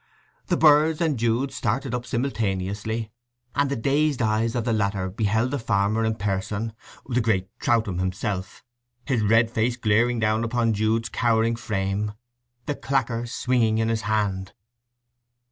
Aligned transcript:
The 0.47 0.57
birds 0.57 0.99
and 0.99 1.19
Jude 1.19 1.51
started 1.53 1.93
up 1.93 2.07
simultaneously, 2.07 3.11
and 3.53 3.69
the 3.69 3.75
dazed 3.75 4.19
eyes 4.19 4.55
of 4.55 4.63
the 4.65 4.73
latter 4.73 5.11
beheld 5.11 5.51
the 5.51 5.59
farmer 5.59 6.03
in 6.05 6.15
person, 6.15 6.73
the 7.07 7.21
great 7.21 7.47
Troutham 7.59 7.99
himself, 7.99 8.63
his 9.05 9.21
red 9.21 9.51
face 9.51 9.75
glaring 9.77 10.19
down 10.19 10.43
upon 10.43 10.73
Jude's 10.73 11.09
cowering 11.09 11.55
frame, 11.55 12.13
the 12.65 12.73
clacker 12.73 13.27
swinging 13.27 13.77
in 13.77 13.89
his 13.89 14.01
hand. 14.01 14.53